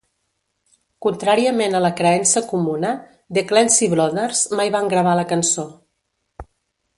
Contràriament 1.05 1.77
a 1.79 1.81
la 1.85 1.91
creença 1.99 2.43
comuna, 2.53 2.93
The 3.39 3.43
Clancy 3.53 3.91
Brothers 3.93 4.43
mai 4.61 4.73
van 4.77 4.91
gravar 4.95 5.15
la 5.21 5.27
cançó. 5.35 5.67